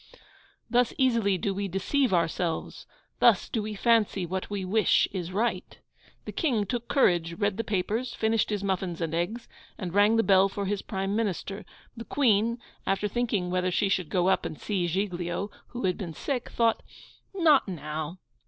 [0.67, 2.87] Thus easily do we deceive ourselves!
[3.19, 5.77] Thus do we fancy what we wish is right!
[6.25, 10.23] The King took courage, read the papers, finished his muffins and eggs, and rang the
[10.23, 11.65] bell for his Prime Minister.
[11.95, 16.15] The Queen, after thinking whether she should go up and see Giglio, who had been
[16.15, 16.81] sick, thought
[17.35, 18.17] 'Not now.